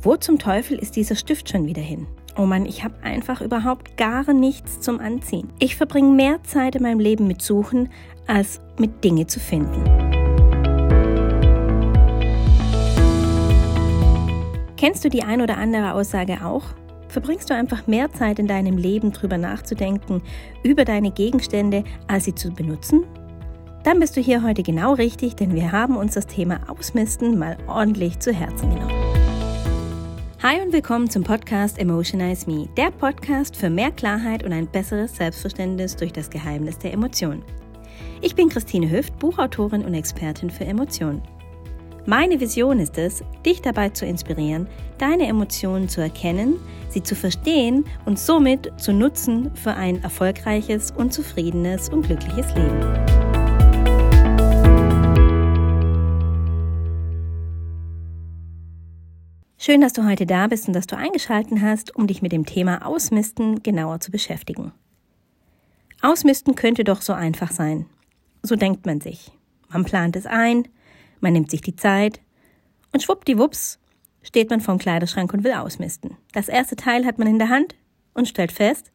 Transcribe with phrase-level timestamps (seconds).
[0.00, 2.06] Wo zum Teufel ist dieser Stift schon wieder hin?
[2.36, 5.48] Oh Mann, ich habe einfach überhaupt gar nichts zum Anziehen.
[5.58, 7.88] Ich verbringe mehr Zeit in meinem Leben mit Suchen,
[8.28, 9.82] als mit Dinge zu finden.
[14.76, 16.62] Kennst du die ein oder andere Aussage auch?
[17.08, 20.22] Verbringst du einfach mehr Zeit in deinem Leben drüber nachzudenken,
[20.62, 23.02] über deine Gegenstände, als sie zu benutzen?
[23.82, 27.56] Dann bist du hier heute genau richtig, denn wir haben uns das Thema Ausmisten mal
[27.66, 28.97] ordentlich zu Herzen genommen.
[30.40, 35.16] Hi und willkommen zum Podcast Emotionize Me, der Podcast für mehr Klarheit und ein besseres
[35.16, 37.42] Selbstverständnis durch das Geheimnis der Emotionen.
[38.20, 41.22] Ich bin Christine Hüft, Buchautorin und Expertin für Emotionen.
[42.06, 47.84] Meine Vision ist es, dich dabei zu inspirieren, deine Emotionen zu erkennen, sie zu verstehen
[48.04, 53.17] und somit zu nutzen für ein erfolgreiches und zufriedenes und glückliches Leben.
[59.60, 62.46] Schön, dass du heute da bist und dass du eingeschalten hast, um dich mit dem
[62.46, 64.70] Thema Ausmisten genauer zu beschäftigen.
[66.00, 67.86] Ausmisten könnte doch so einfach sein.
[68.40, 69.32] So denkt man sich.
[69.68, 70.68] Man plant es ein,
[71.20, 72.20] man nimmt sich die Zeit
[72.92, 73.80] und schwuppdiwupps
[74.22, 76.16] steht man vorm Kleiderschrank und will ausmisten.
[76.32, 77.74] Das erste Teil hat man in der Hand
[78.14, 78.92] und stellt fest,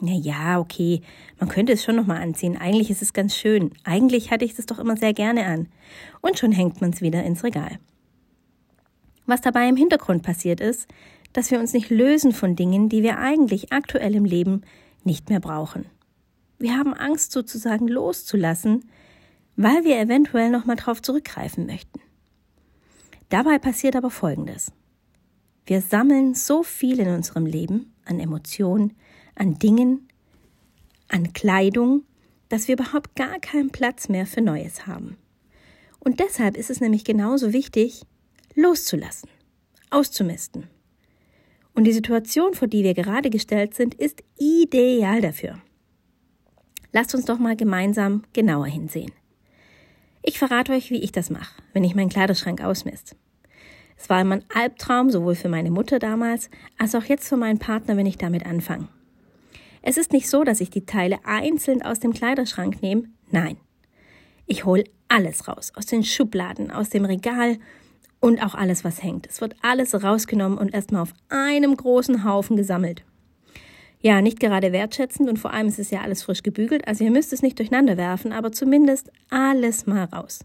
[0.00, 1.02] na ja, okay,
[1.38, 2.56] man könnte es schon nochmal anziehen.
[2.56, 3.70] Eigentlich ist es ganz schön.
[3.84, 5.68] Eigentlich hatte ich es doch immer sehr gerne an.
[6.20, 7.78] Und schon hängt man es wieder ins Regal.
[9.30, 10.88] Was dabei im Hintergrund passiert ist,
[11.32, 14.62] dass wir uns nicht lösen von Dingen, die wir eigentlich aktuell im Leben
[15.04, 15.86] nicht mehr brauchen.
[16.58, 18.90] Wir haben Angst sozusagen loszulassen,
[19.54, 22.00] weil wir eventuell nochmal drauf zurückgreifen möchten.
[23.28, 24.72] Dabei passiert aber Folgendes.
[25.64, 28.94] Wir sammeln so viel in unserem Leben an Emotionen,
[29.36, 30.08] an Dingen,
[31.06, 32.02] an Kleidung,
[32.48, 35.16] dass wir überhaupt gar keinen Platz mehr für Neues haben.
[36.00, 38.02] Und deshalb ist es nämlich genauso wichtig,
[38.54, 39.30] loszulassen,
[39.90, 40.68] auszumisten.
[41.74, 45.60] Und die Situation, vor die wir gerade gestellt sind, ist ideal dafür.
[46.92, 49.12] Lasst uns doch mal gemeinsam genauer hinsehen.
[50.22, 53.16] Ich verrate euch, wie ich das mache, wenn ich meinen Kleiderschrank ausmisst.
[53.96, 57.58] Es war immer ein Albtraum, sowohl für meine Mutter damals, als auch jetzt für meinen
[57.58, 58.88] Partner, wenn ich damit anfange.
[59.82, 63.56] Es ist nicht so, dass ich die Teile einzeln aus dem Kleiderschrank nehme, nein.
[64.46, 67.58] Ich hole alles raus, aus den Schubladen, aus dem Regal
[68.20, 69.26] und auch alles, was hängt.
[69.26, 73.02] Es wird alles rausgenommen und erstmal auf einem großen Haufen gesammelt.
[74.02, 77.10] Ja, nicht gerade wertschätzend und vor allem ist es ja alles frisch gebügelt, also ihr
[77.10, 80.40] müsst es nicht durcheinander werfen, aber zumindest alles mal raus.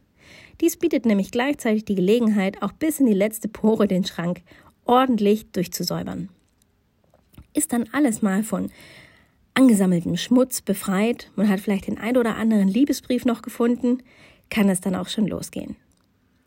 [0.59, 4.41] Dies bietet nämlich gleichzeitig die Gelegenheit, auch bis in die letzte Pore den Schrank
[4.85, 6.29] ordentlich durchzusäubern.
[7.53, 8.71] Ist dann alles mal von
[9.53, 13.99] angesammeltem Schmutz befreit, man hat vielleicht den ein oder anderen Liebesbrief noch gefunden,
[14.49, 15.77] kann es dann auch schon losgehen.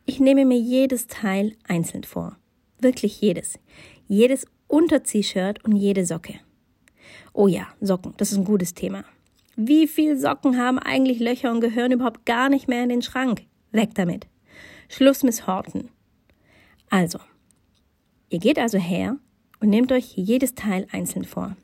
[0.09, 2.39] Ich nehme mir jedes Teil einzeln vor.
[2.81, 3.59] Wirklich jedes.
[4.07, 6.41] Jedes Unter-T-Shirt und jede Socke.
[7.35, 9.05] Oh ja, Socken, das ist ein gutes Thema.
[9.55, 13.43] Wie viele Socken haben eigentlich Löcher und gehören überhaupt gar nicht mehr in den Schrank?
[13.71, 14.27] Weg damit.
[14.89, 15.91] Schluss Horten.
[16.89, 17.19] Also,
[18.31, 19.19] ihr geht also her
[19.61, 21.55] und nehmt euch jedes Teil einzeln vor.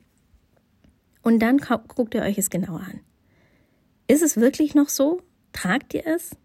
[1.23, 3.01] Und dann guckt ihr euch es genauer an.
[4.07, 5.23] Ist es wirklich noch so?
[5.55, 6.37] Tragt ihr es?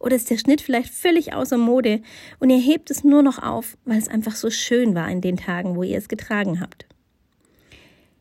[0.00, 2.00] Oder ist der Schnitt vielleicht völlig außer Mode
[2.38, 5.36] und ihr hebt es nur noch auf, weil es einfach so schön war in den
[5.36, 6.86] Tagen, wo ihr es getragen habt?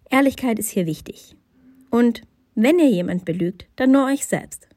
[0.09, 1.35] Ehrlichkeit ist hier wichtig.
[1.91, 2.23] Und
[2.55, 4.67] wenn ihr jemand belügt, dann nur euch selbst.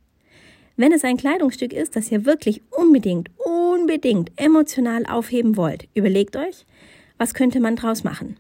[0.77, 6.67] Wenn es ein Kleidungsstück ist, das ihr wirklich unbedingt, unbedingt emotional aufheben wollt, überlegt euch,
[7.19, 8.37] was könnte man draus machen.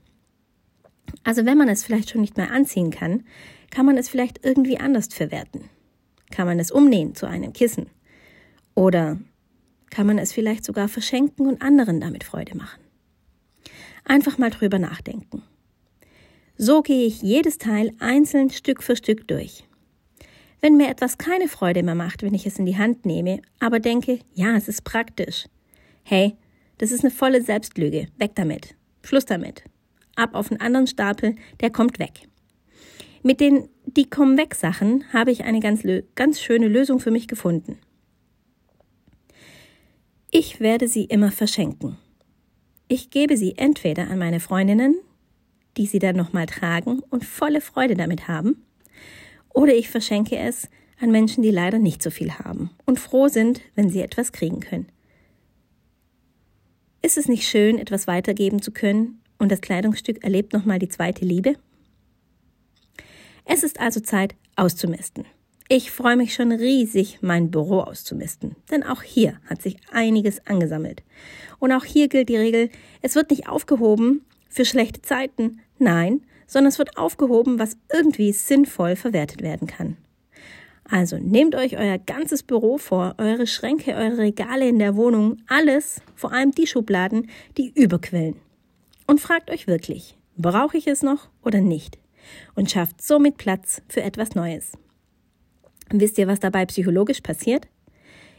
[1.25, 3.25] Also wenn man es vielleicht schon nicht mehr anziehen kann,
[3.71, 5.65] kann man es vielleicht irgendwie anders verwerten.
[6.31, 7.87] Kann man es umnähen zu einem Kissen
[8.81, 9.19] oder
[9.91, 12.81] kann man es vielleicht sogar verschenken und anderen damit Freude machen?
[14.07, 15.43] Einfach mal drüber nachdenken.
[16.57, 19.65] So gehe ich jedes Teil einzeln Stück für Stück durch.
[20.63, 23.81] Wenn mir etwas keine Freude mehr macht, wenn ich es in die Hand nehme, aber
[23.81, 25.45] denke, ja, es ist praktisch.
[26.03, 26.35] Hey,
[26.79, 28.09] das ist eine volle Selbstlüge.
[28.17, 28.77] Weg damit.
[29.03, 29.63] Schluss damit.
[30.17, 32.29] Ab auf einen anderen Stapel, der kommt weg.
[33.23, 35.83] Mit den Die kommen weg Sachen habe ich eine ganz,
[36.15, 37.79] ganz schöne Lösung für mich gefunden.
[40.33, 41.99] Ich werde sie immer verschenken.
[42.87, 44.97] Ich gebe sie entweder an meine Freundinnen,
[45.77, 48.65] die sie dann nochmal tragen und volle Freude damit haben,
[49.49, 50.69] oder ich verschenke es
[51.01, 54.61] an Menschen, die leider nicht so viel haben und froh sind, wenn sie etwas kriegen
[54.61, 54.87] können.
[57.03, 61.25] Ist es nicht schön, etwas weitergeben zu können und das Kleidungsstück erlebt nochmal die zweite
[61.25, 61.57] Liebe?
[63.45, 65.25] Es ist also Zeit auszumisten.
[65.73, 71.05] Ich freue mich schon riesig, mein Büro auszumisten, denn auch hier hat sich einiges angesammelt.
[71.61, 72.71] Und auch hier gilt die Regel,
[73.03, 78.97] es wird nicht aufgehoben für schlechte Zeiten, nein, sondern es wird aufgehoben, was irgendwie sinnvoll
[78.97, 79.97] verwertet werden kann.
[80.83, 86.03] Also nehmt euch euer ganzes Büro vor, eure Schränke, eure Regale in der Wohnung, alles,
[86.17, 88.35] vor allem die Schubladen, die überquellen.
[89.07, 92.01] Und fragt euch wirklich, brauche ich es noch oder nicht?
[92.57, 94.73] Und schafft somit Platz für etwas Neues.
[95.93, 97.67] Wisst ihr, was dabei psychologisch passiert?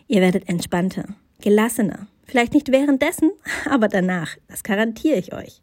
[0.07, 2.07] Ihr werdet entspannter, gelassener.
[2.25, 3.31] Vielleicht nicht währenddessen,
[3.69, 4.37] aber danach.
[4.47, 5.61] Das garantiere ich euch.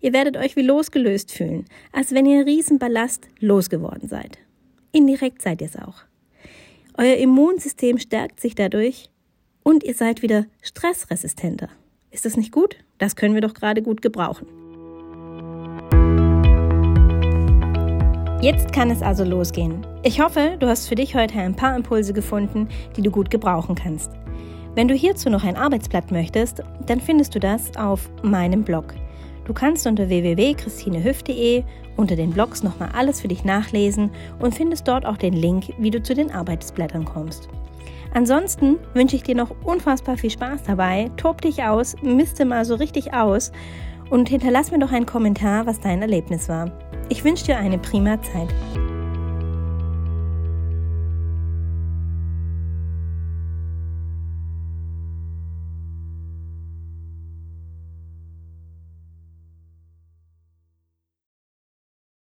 [0.00, 4.38] Ihr werdet euch wie losgelöst fühlen, als wenn ihr Riesenballast losgeworden seid.
[4.92, 6.04] Indirekt seid ihr es auch.
[6.96, 9.10] Euer Immunsystem stärkt sich dadurch
[9.62, 11.68] und ihr seid wieder stressresistenter.
[12.10, 12.76] Ist das nicht gut?
[12.98, 14.57] Das können wir doch gerade gut gebrauchen.
[18.40, 19.84] Jetzt kann es also losgehen.
[20.04, 23.74] Ich hoffe, du hast für dich heute ein paar Impulse gefunden, die du gut gebrauchen
[23.74, 24.12] kannst.
[24.76, 28.94] Wenn du hierzu noch ein Arbeitsblatt möchtest, dann findest du das auf meinem Blog.
[29.44, 31.64] Du kannst unter www.christinehüft.de
[31.96, 35.90] unter den Blogs nochmal alles für dich nachlesen und findest dort auch den Link, wie
[35.90, 37.48] du zu den Arbeitsblättern kommst.
[38.14, 41.10] Ansonsten wünsche ich dir noch unfassbar viel Spaß dabei.
[41.16, 43.50] Tob dich aus, miste mal so richtig aus
[44.10, 46.70] und hinterlass mir doch einen Kommentar, was dein Erlebnis war.
[47.08, 48.48] Ich wünsche dir eine prima Zeit.